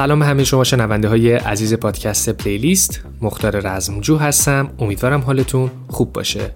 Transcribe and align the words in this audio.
سلام 0.00 0.22
همه 0.22 0.44
شما 0.44 0.64
شنونده 0.64 1.08
های 1.08 1.32
عزیز 1.32 1.74
پادکست 1.74 2.30
پلیلیست. 2.30 3.00
مختار 3.20 3.60
رزمجو 3.60 4.16
هستم. 4.16 4.70
امیدوارم 4.78 5.20
حالتون 5.20 5.70
خوب 5.88 6.12
باشه. 6.12 6.50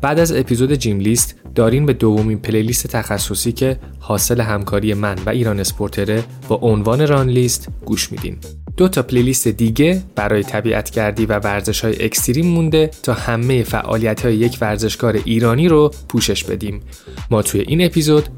بعد 0.00 0.18
از 0.18 0.32
اپیزود 0.32 0.72
جیم 0.72 0.98
لیست 0.98 1.34
دارین 1.54 1.86
به 1.86 1.92
دومین 1.92 2.38
پلیلیست 2.38 2.86
تخصصی 2.86 3.52
که 3.52 3.78
حاصل 3.98 4.40
همکاری 4.40 4.94
من 4.94 5.16
و 5.26 5.30
ایران 5.30 5.60
اسپورتره 5.60 6.24
با 6.48 6.56
عنوان 6.56 7.06
ران 7.06 7.28
لیست 7.28 7.68
گوش 7.84 8.12
میدین. 8.12 8.36
دو 8.76 8.88
تا 8.88 9.02
پلیلیست 9.02 9.48
دیگه 9.48 10.02
برای 10.14 10.42
طبیعت 10.42 10.90
گردی 10.90 11.26
و 11.26 11.38
ورزش 11.38 11.80
های 11.80 12.04
اکستریم 12.04 12.46
مونده 12.46 12.90
تا 13.02 13.12
همه 13.12 13.62
فعالیت 13.62 14.24
های 14.24 14.36
یک 14.36 14.58
ورزشکار 14.60 15.20
ایرانی 15.24 15.68
رو 15.68 15.90
پوشش 16.08 16.44
بدیم. 16.44 16.80
ما 17.30 17.42
توی 17.42 17.60
این 17.60 17.84
اپیزود 17.84 18.28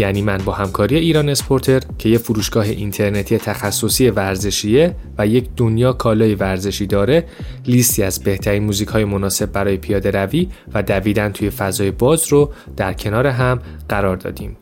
یعنی 0.00 0.22
من 0.22 0.38
با 0.38 0.52
همکاری 0.52 0.96
ایران 0.96 1.28
اسپورتر 1.28 1.80
که 1.98 2.08
یه 2.08 2.18
فروشگاه 2.18 2.64
اینترنتی 2.64 3.38
تخصصی 3.38 4.10
ورزشیه 4.10 4.94
و 5.18 5.26
یک 5.26 5.48
دنیا 5.56 5.92
کالای 5.92 6.34
ورزشی 6.34 6.86
داره 6.86 7.24
لیستی 7.66 8.02
از 8.02 8.20
بهترین 8.20 8.64
موزیک 8.64 8.88
های 8.88 9.04
مناسب 9.04 9.52
برای 9.52 9.76
پیاده 9.76 10.10
روی 10.10 10.48
و 10.74 10.82
دویدن 10.82 11.32
توی 11.32 11.50
فضای 11.50 11.90
باز 11.90 12.28
رو 12.28 12.52
در 12.76 12.92
کنار 12.92 13.26
هم 13.26 13.58
قرار 13.88 14.16
دادیم. 14.16 14.56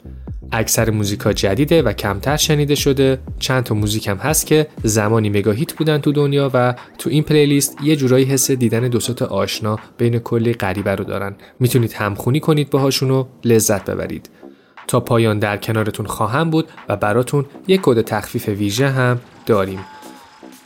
اکثر 0.52 0.90
موزیک 0.90 1.20
ها 1.20 1.32
جدیده 1.32 1.82
و 1.82 1.92
کمتر 1.92 2.36
شنیده 2.36 2.74
شده. 2.74 3.18
چند 3.38 3.64
تا 3.64 3.74
موزیک 3.74 4.08
هم 4.08 4.16
هست 4.16 4.46
که 4.46 4.66
زمانی 4.82 5.30
مگاهیت 5.30 5.72
بودن 5.72 5.98
تو 5.98 6.12
دنیا 6.12 6.50
و 6.54 6.74
تو 6.98 7.10
این 7.10 7.22
پلیلیست 7.22 7.76
یه 7.82 7.96
جورایی 7.96 8.24
حس 8.24 8.50
دیدن 8.50 8.88
دو 8.88 9.24
آشنا 9.24 9.78
بین 9.98 10.18
کلی 10.18 10.52
غریبه 10.52 10.94
رو 10.94 11.04
دارن. 11.04 11.34
می‌تونید 11.60 11.92
همخونی 11.92 12.40
کنید 12.40 12.70
باهاشون 12.70 13.10
و 13.10 13.24
لذت 13.44 13.90
ببرید. 13.90 14.28
تا 14.88 15.00
پایان 15.00 15.38
در 15.38 15.56
کنارتون 15.56 16.06
خواهم 16.06 16.50
بود 16.50 16.68
و 16.88 16.96
براتون 16.96 17.44
یک 17.66 17.80
کد 17.82 18.02
تخفیف 18.02 18.48
ویژه 18.48 18.88
هم 18.88 19.20
داریم. 19.46 19.80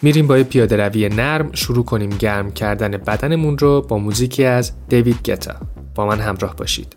میریم 0.02 0.26
با 0.26 0.42
پیاده 0.42 0.76
روی 0.76 1.08
نرم 1.08 1.52
شروع 1.52 1.84
کنیم 1.84 2.10
گرم 2.10 2.52
کردن 2.52 2.90
بدنمون 2.90 3.58
رو 3.58 3.80
با 3.80 3.98
موزیکی 3.98 4.44
از 4.44 4.72
دیوید 4.88 5.22
گتا. 5.22 5.54
با 5.94 6.06
من 6.06 6.20
همراه 6.20 6.56
باشید. 6.56 6.96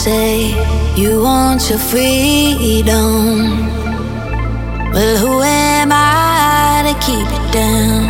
Say 0.00 0.48
you 0.96 1.20
want 1.20 1.68
your 1.68 1.78
freedom. 1.78 3.68
Well, 4.94 5.16
who 5.18 5.42
am 5.42 5.90
I 5.92 6.82
to 6.88 6.94
keep 7.06 7.28
it 7.38 7.52
down? 7.52 8.09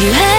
You 0.00 0.12
had, 0.12 0.37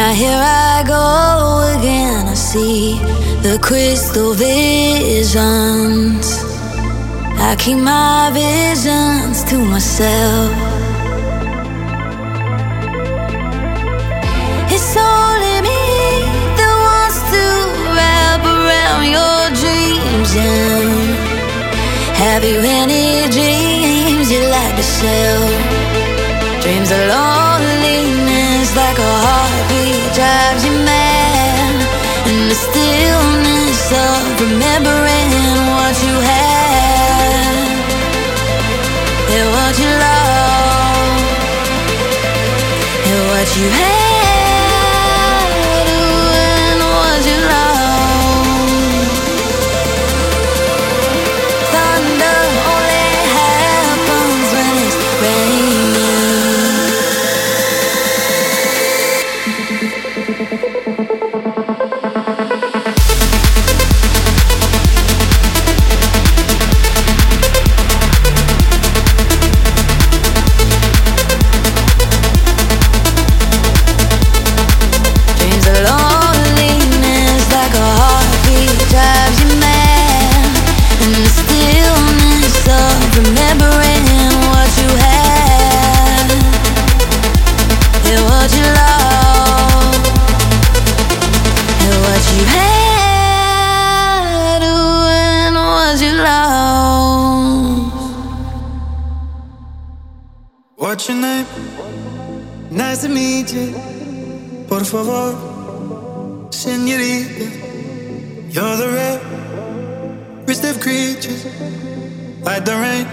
Now 0.00 0.12
here 0.14 0.42
I 0.42 0.82
go 0.86 1.76
again. 1.76 2.26
I 2.26 2.32
see 2.32 2.98
the 3.42 3.58
crystal 3.60 4.32
visions. 4.32 6.26
I 7.48 7.54
keep 7.58 7.76
my 7.76 8.30
visions 8.32 9.44
to 9.50 9.58
myself. 9.58 10.50
It's 14.74 14.92
only 14.96 15.56
me 15.68 15.84
that 16.56 16.74
wants 16.86 17.20
to 17.32 17.44
wrap 17.92 18.42
around 18.56 19.04
your 19.16 19.40
dreams. 19.60 20.32
And 20.32 21.12
have 22.24 22.42
you 22.42 22.58
any 22.80 23.28
dreams 23.36 24.32
you 24.32 24.40
like 24.48 24.74
to 24.80 24.82
sell? 24.82 25.44
Dreams 26.62 26.90
of 26.90 27.02
loneliness 27.14 28.68
like 28.74 28.98
a 28.98 29.12
heartbeat 29.26 29.69
drives 30.20 30.64
you 30.66 30.72
mad. 30.84 31.76
And 32.28 32.50
the 32.50 32.58
stillness 32.66 33.82
of 34.06 34.20
remembering 34.44 35.30
what 35.72 35.96
you 36.04 36.14
had. 36.32 37.64
And 39.36 39.46
what 39.56 39.74
you 39.82 39.90
love 40.04 41.20
and 43.08 43.20
what 43.30 43.48
you 43.56 43.66
had 43.78 43.99
favor, 104.90 105.30
senorita. 106.50 107.46
You're 108.50 108.76
the 108.76 108.88
rarest 108.98 110.64
of 110.64 110.80
creatures, 110.80 111.44
like 112.42 112.64
the 112.64 112.74
rain 112.74 113.06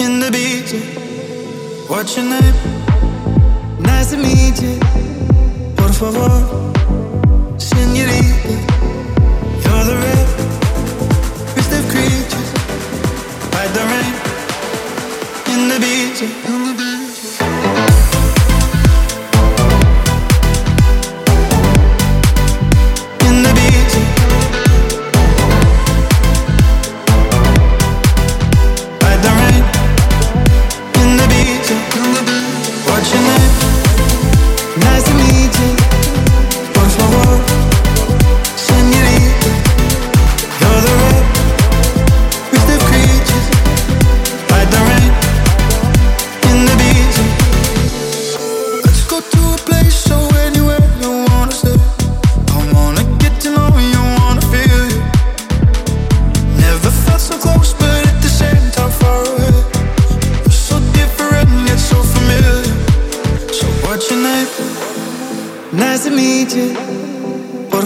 in 0.00 0.20
Ibiza. 0.20 0.80
what's 1.88 2.16
your 2.16 2.26
name? 2.26 2.56
Nice 3.78 4.10
to 4.10 4.16
meet 4.16 4.60
you. 4.60 4.74
Por 5.76 5.92
favor, 5.92 6.32
senorita. 7.56 8.50
You're 9.64 9.84
the 9.84 9.96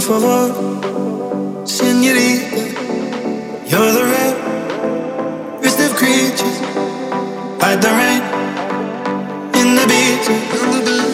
favor, 0.07 0.53
senorita. 1.67 2.61
You're 3.67 3.93
the 3.93 4.05
red, 4.13 5.63
wrist 5.63 5.81
of 5.81 5.97
creatures, 5.97 6.59
hide 7.63 7.81
the 7.81 7.89
rain 7.89 8.23
in 9.61 9.79
Ibiza. 9.79 11.14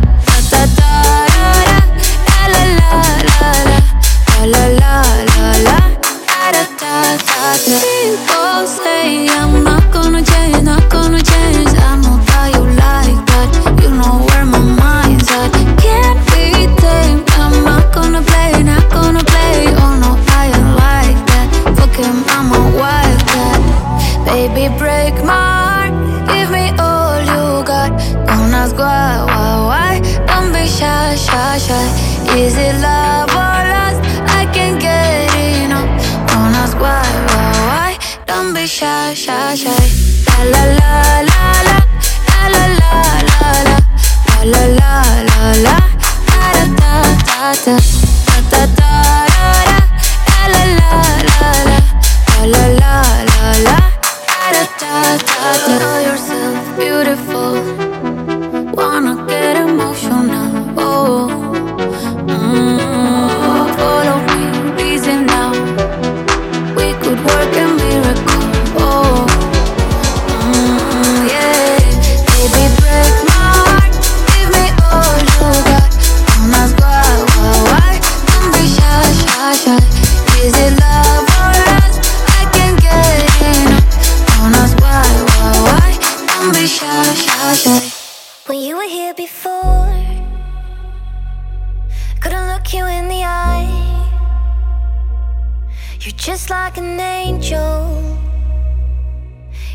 like 96.71 96.83
an 96.83 96.99
angel. 96.99 98.01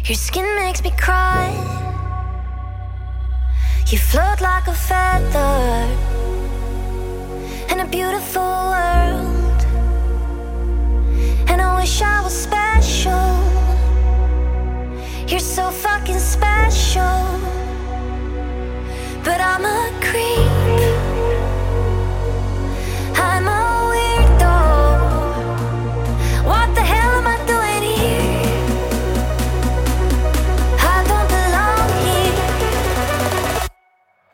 Your 0.05 0.17
skin 0.17 0.47
makes 0.57 0.83
me 0.83 0.91
cry. 0.97 1.53
You 3.89 3.99
float 3.99 4.41
like 4.41 4.67
a 4.67 4.73
feather 4.73 5.87
in 7.71 7.81
a 7.81 7.87
beautiful 7.87 8.43
world. 8.73 9.61
And 11.49 11.61
I 11.61 11.81
wish 11.81 12.01
I 12.01 12.23
was 12.23 12.35
special. 12.35 13.29
You're 15.29 15.41
so 15.41 15.71
fucking 15.71 16.19
special. 16.19 17.21
But 19.23 19.41
I'm 19.41 19.65
a 19.67 19.93
creep. 20.01 20.66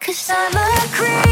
Cause 0.05 0.31
I'm 0.31 0.57
a 0.57 0.69
creep. 0.93 1.32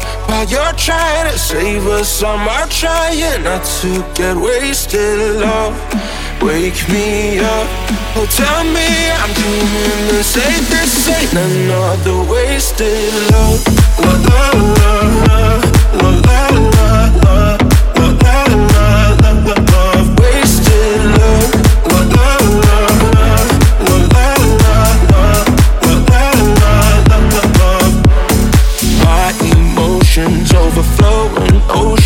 While 0.31 0.47
you're 0.47 0.73
trying 0.77 1.29
to 1.29 1.37
save 1.37 1.85
us, 1.87 2.23
I'm 2.23 2.47
trying 2.69 3.43
not 3.43 3.65
to 3.81 4.01
get 4.15 4.37
wasted. 4.37 5.19
Love, 5.41 5.75
wake 6.41 6.87
me 6.87 7.39
up. 7.39 7.67
Oh, 8.15 8.25
tell 8.31 8.63
me 8.63 9.11
I'm 9.11 9.33
doing 9.33 10.07
the 10.07 10.23
same. 10.23 10.63
This 10.71 11.09
ain't 11.09 11.33
another 11.33 12.23
wasted 12.31 13.11
love. 13.31 13.61
La 13.99 14.13
la 14.29 14.51
la 14.79 15.01
la 15.19 16.19
la 16.23 16.47
la 16.47 17.19
la. 17.23 17.50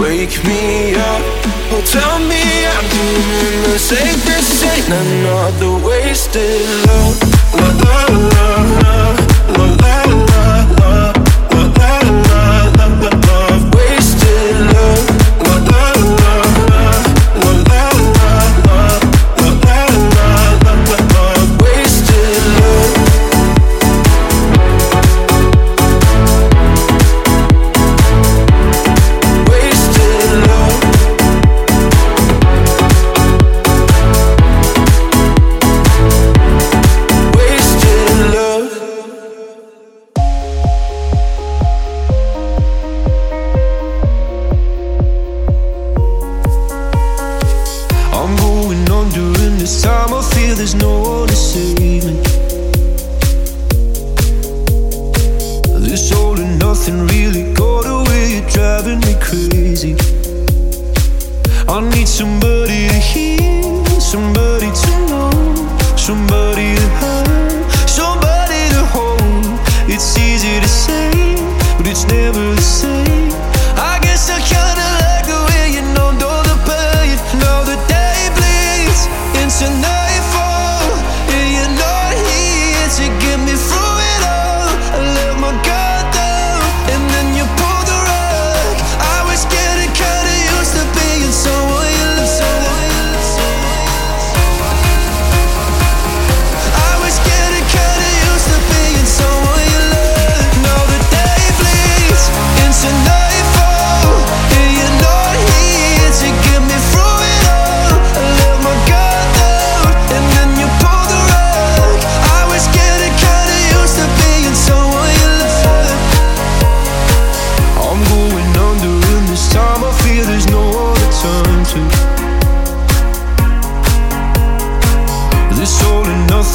wake 0.00 0.42
me 0.44 0.94
up. 0.94 1.22
Oh, 1.70 1.82
tell 1.84 2.18
me 2.30 2.42
I'm 2.74 2.86
doing 2.88 3.62
the. 3.64 3.78
This 4.24 4.62
ain't 4.64 4.88
another 4.88 5.84
wasted 5.84 6.62
love. 6.86 7.18
La 7.54 7.68
la 7.82 8.06
la 8.34 8.62
la 8.82 9.16
la 9.56 10.14
la. 10.14 10.27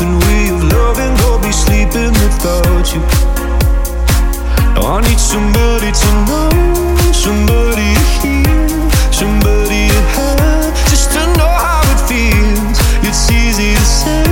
nothing 0.04 0.20
we 0.28 0.50
of 0.50 0.63
loving, 0.72 1.16
go 1.18 1.39
be 1.42 1.52
sleeping 1.52 2.12
without 2.12 2.94
you. 2.94 3.02
Now 4.76 4.98
I 4.98 5.02
need 5.02 5.20
somebody 5.20 5.92
to 5.92 6.10
know, 6.28 6.50
somebody 7.12 7.94
to 7.94 8.06
hear, 8.22 9.12
somebody 9.12 9.89
to 9.89 10.02
have, 10.16 10.89
just 10.89 11.12
to 11.12 11.22
know 11.38 11.48
how 11.48 11.82
it 11.84 12.00
feels. 12.08 12.80
It's 13.08 13.32
easy 13.32 13.76
to 13.76 13.86
say, 13.86 14.24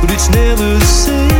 but 0.00 0.10
it's 0.10 0.28
never 0.30 0.78
the 0.78 0.84
same. 0.84 1.33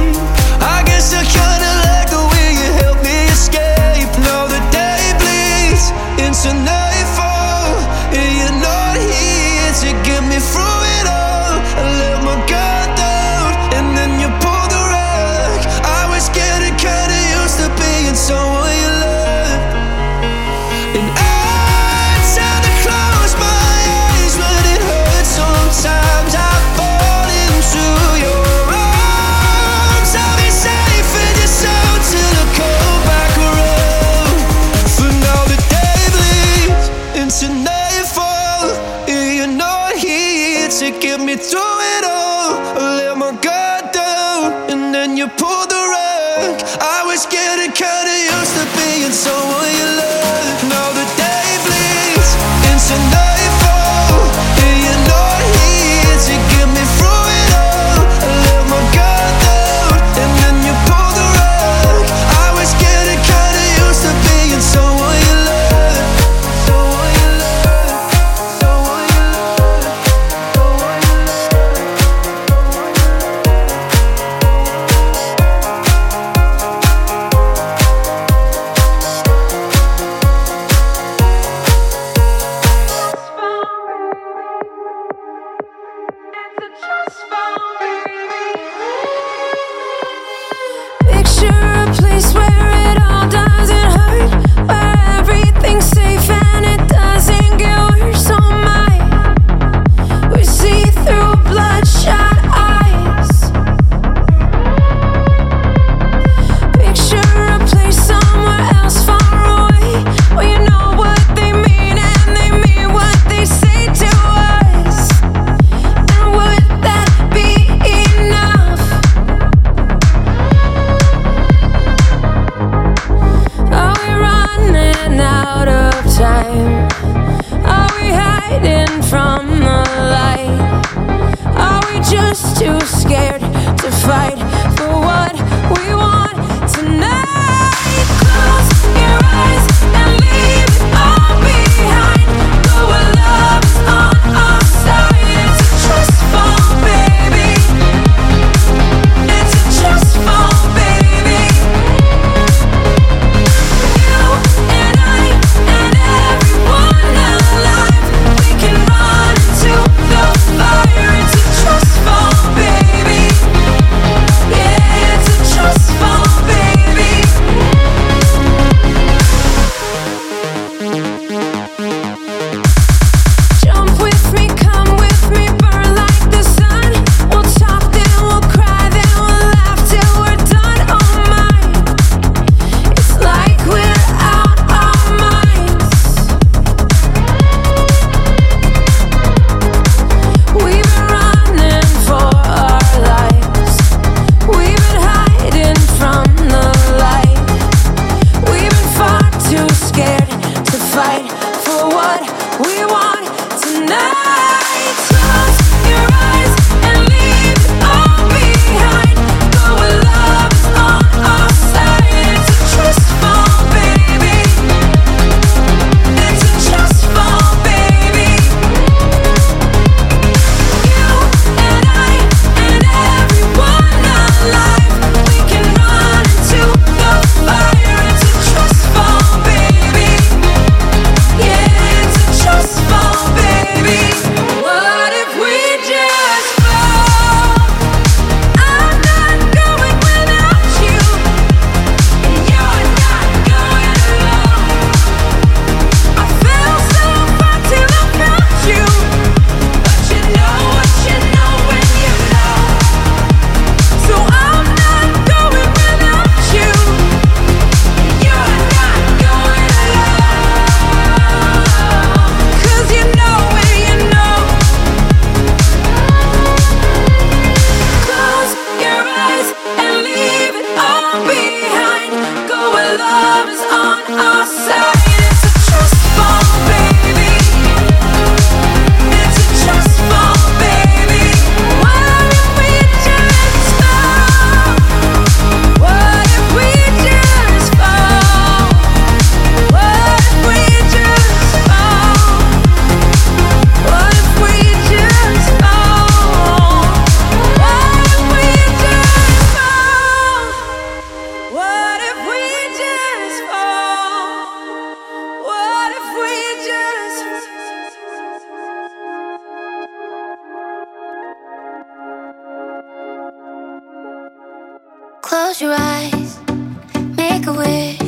A 317.47 317.53
wish. 317.53 318.04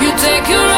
You 0.00 0.10
take 0.16 0.48
your 0.48 0.69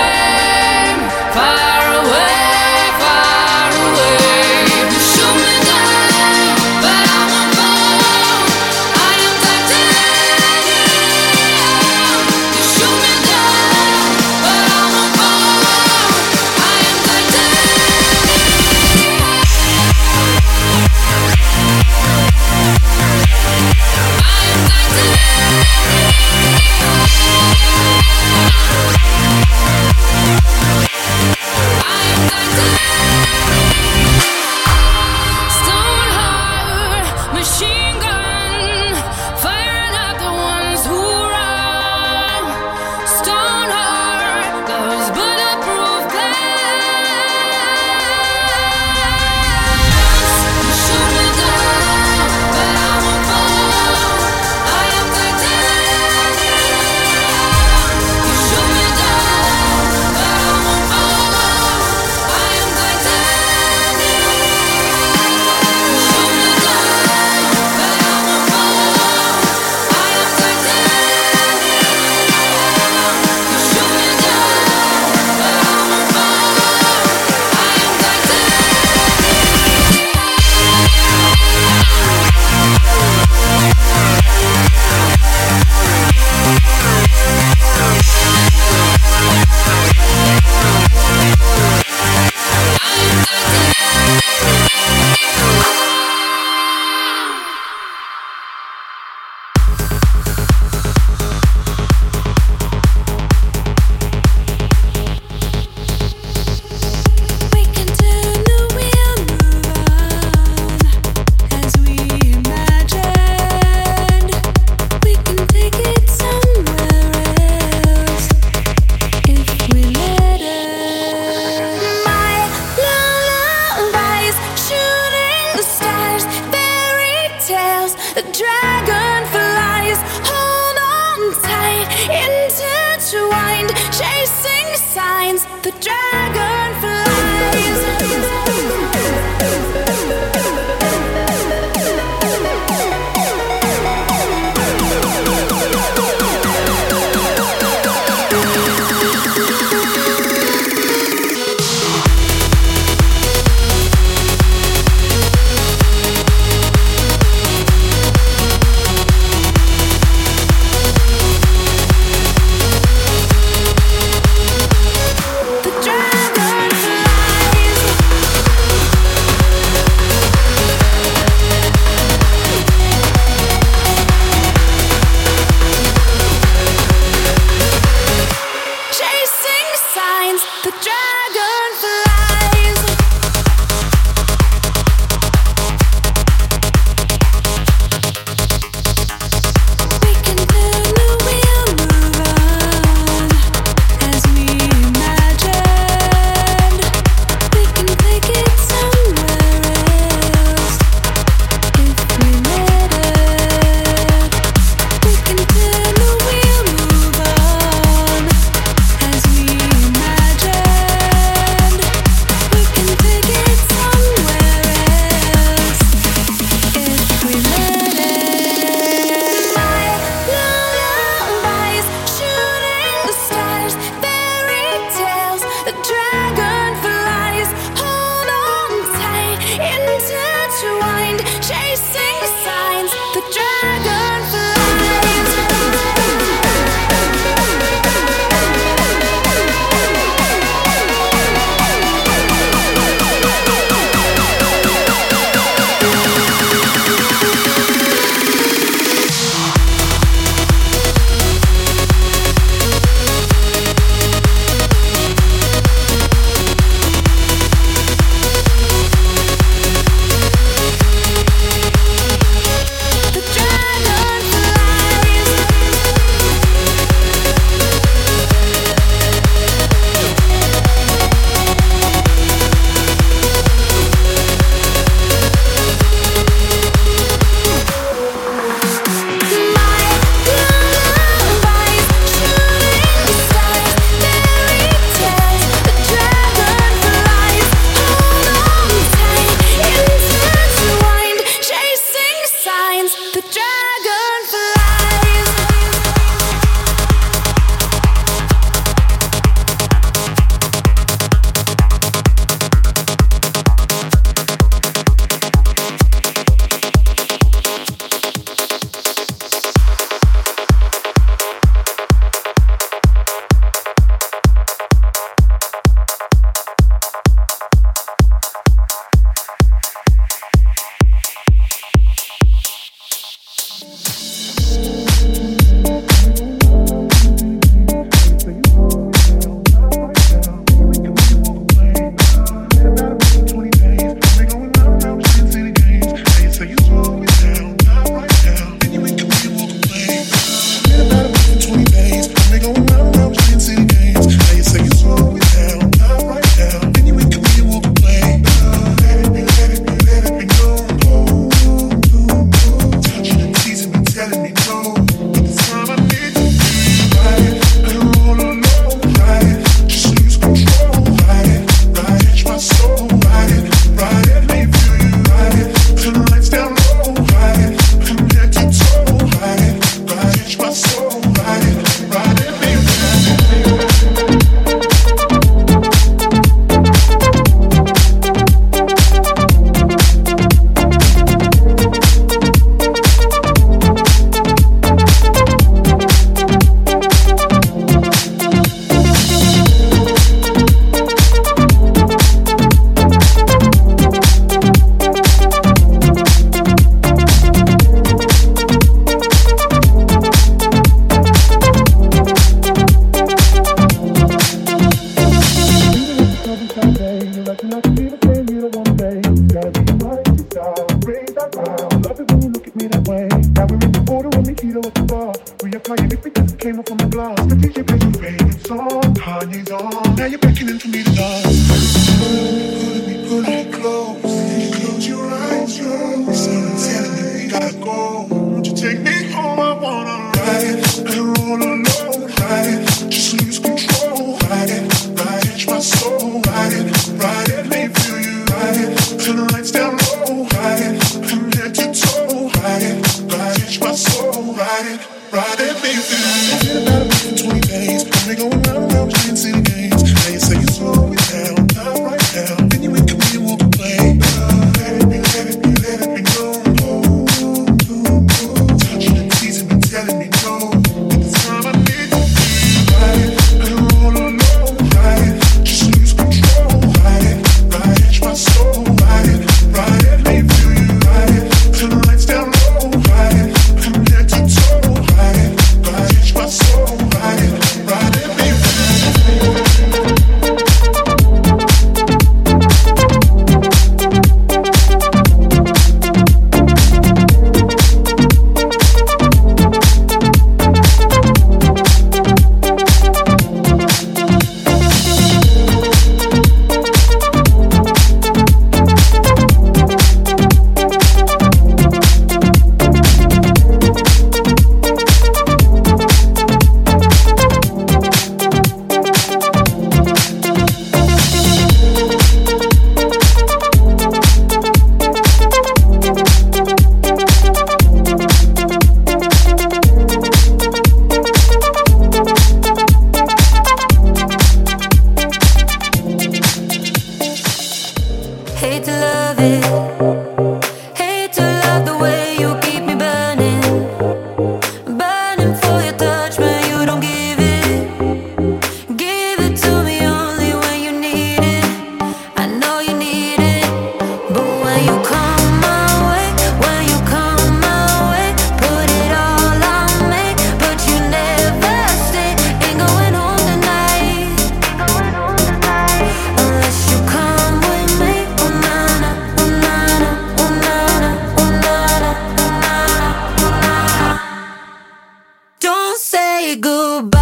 goodbye, 566.37 567.02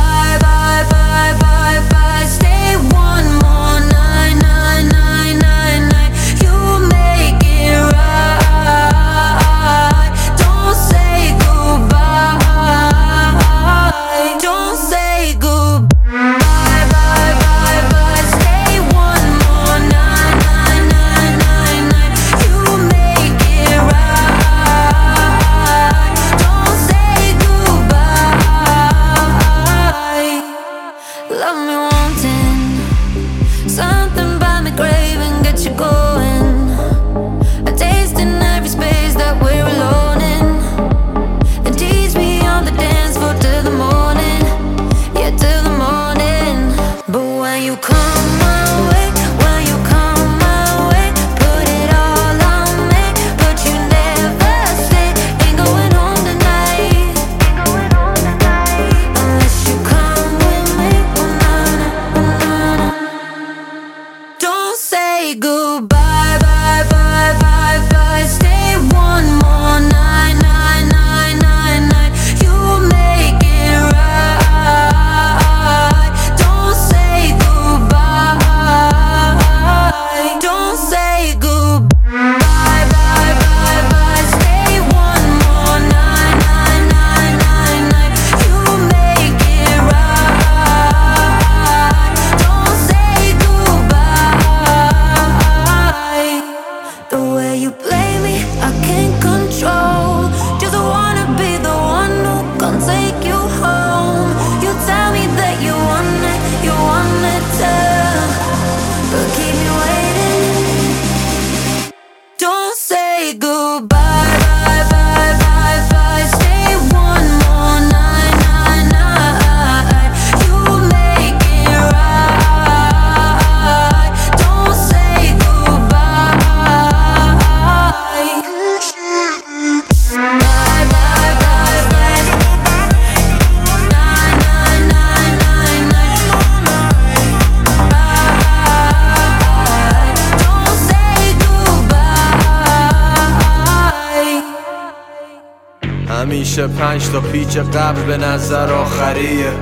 پنج 146.81 147.09
تا 147.09 147.21
پیچ 147.21 147.57
قبل 147.59 148.03
به 148.03 148.17
نظر 148.17 148.73
آخریه. 148.73 149.53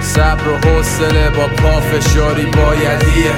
صبر 0.00 0.48
و 0.48 0.56
حوصله 0.56 1.30
با 1.30 1.46
پافشاری 1.46 2.46
بایدیه. 2.46 3.32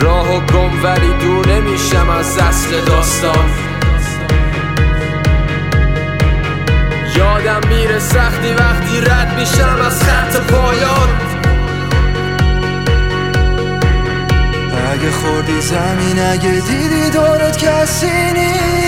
راه 0.00 0.36
و 0.36 0.40
گم 0.40 0.84
ولی 0.84 1.12
دور 1.20 1.46
نمیشم 1.46 2.10
از 2.10 2.38
اصل 2.38 2.84
داستان. 2.84 3.50
یادم 7.16 7.68
میره 7.68 7.98
سختی 7.98 8.52
وقتی 8.52 9.00
رد 9.00 9.34
میشم 9.38 9.78
از 9.86 10.02
خط 10.02 10.36
پایان. 10.36 11.27
اگه 14.98 15.10
خوردی 15.10 15.60
زمین 15.60 16.18
اگه 16.18 16.50
دیدی 16.50 17.10
دورت 17.10 17.58
کسی 17.58 18.32
نیست. 18.32 18.78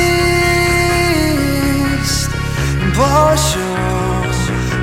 باشو 2.96 3.76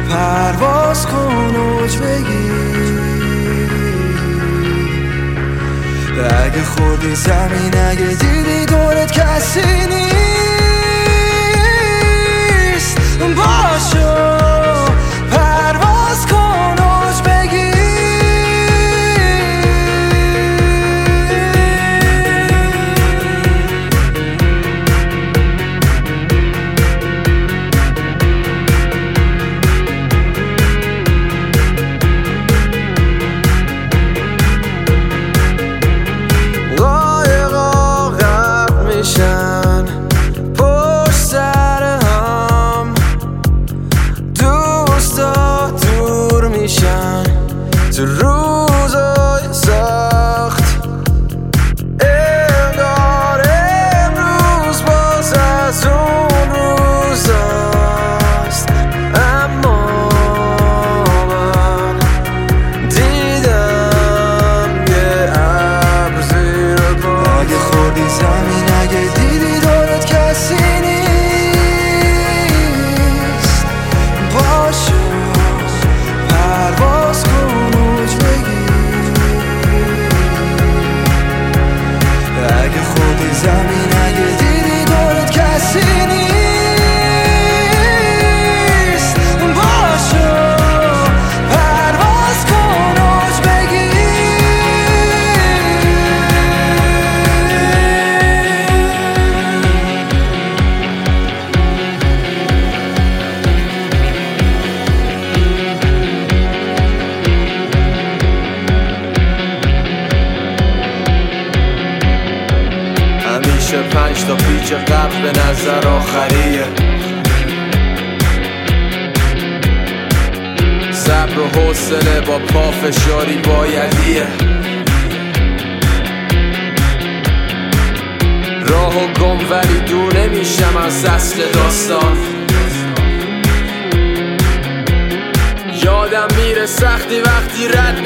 پرواز 0.09 1.05
کن 1.05 1.55
اوج 1.55 1.97
بگیر. 1.97 3.01
اگه 6.45 6.63
خوردی 6.63 7.15
زمین 7.15 7.77
اگه 7.89 8.05
دیدی 8.05 8.65
دورت 8.65 9.11
کسی 9.11 9.87
نیست. 9.87 10.46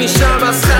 me 0.02 0.08
my 0.18 0.38
myself. 0.40 0.71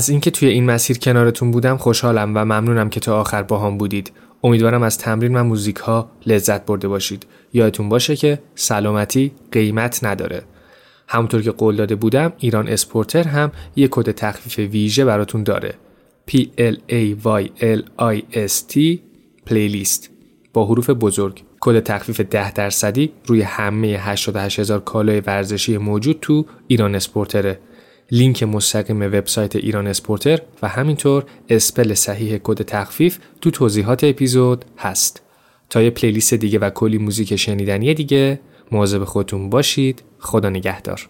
از 0.00 0.08
اینکه 0.08 0.30
توی 0.30 0.48
این 0.48 0.64
مسیر 0.64 0.98
کنارتون 0.98 1.50
بودم 1.50 1.76
خوشحالم 1.76 2.36
و 2.36 2.44
ممنونم 2.44 2.90
که 2.90 3.00
تا 3.00 3.20
آخر 3.20 3.42
باهام 3.42 3.78
بودید. 3.78 4.12
امیدوارم 4.44 4.82
از 4.82 4.98
تمرین 4.98 5.36
و 5.36 5.44
موزیک 5.44 5.76
ها 5.76 6.10
لذت 6.26 6.66
برده 6.66 6.88
باشید. 6.88 7.26
یادتون 7.52 7.88
باشه 7.88 8.16
که 8.16 8.38
سلامتی 8.54 9.32
قیمت 9.52 10.04
نداره. 10.04 10.42
همونطور 11.08 11.42
که 11.42 11.50
قول 11.50 11.76
داده 11.76 11.94
بودم 11.94 12.32
ایران 12.38 12.68
اسپورتر 12.68 13.22
هم 13.22 13.52
یه 13.76 13.88
کد 13.90 14.10
تخفیف 14.10 14.58
ویژه 14.58 15.04
براتون 15.04 15.42
داره. 15.42 15.74
P 16.30 16.34
L 16.58 16.76
A 16.88 17.24
Y 17.24 17.62
L 17.62 17.82
I 17.98 18.36
S 18.48 18.72
T 18.72 18.98
پلیلیست 19.46 20.10
با 20.52 20.66
حروف 20.66 20.90
بزرگ 20.90 21.42
کد 21.60 21.80
تخفیف 21.80 22.20
10 22.20 22.52
درصدی 22.52 23.12
روی 23.26 23.42
همه 23.42 23.86
88 23.86 24.60
هزار 24.60 24.80
کالای 24.80 25.20
ورزشی 25.20 25.78
موجود 25.78 26.18
تو 26.20 26.46
ایران 26.66 26.94
اسپورتره 26.94 27.58
لینک 28.12 28.42
مستقیم 28.42 29.00
وبسایت 29.00 29.56
ایران 29.56 29.86
اسپورتر 29.86 30.40
و 30.62 30.68
همینطور 30.68 31.24
اسپل 31.48 31.94
صحیح 31.94 32.38
کد 32.38 32.62
تخفیف 32.62 33.18
تو 33.40 33.50
توضیحات 33.50 34.04
اپیزود 34.04 34.64
هست. 34.78 35.22
تا 35.70 35.82
یه 35.82 35.90
پلیلیست 35.90 36.34
دیگه 36.34 36.58
و 36.58 36.70
کلی 36.70 36.98
موزیک 36.98 37.36
شنیدنی 37.36 37.94
دیگه 37.94 38.40
مواظب 38.72 39.04
خودتون 39.04 39.50
باشید. 39.50 40.02
خدا 40.18 40.50
نگهدار. 40.50 41.08